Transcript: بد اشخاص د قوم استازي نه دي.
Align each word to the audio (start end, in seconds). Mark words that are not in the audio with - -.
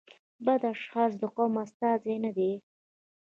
بد 0.45 0.61
اشخاص 0.73 1.11
د 1.21 1.23
قوم 1.35 1.53
استازي 1.63 2.15
نه 2.25 2.31
دي. 2.37 2.51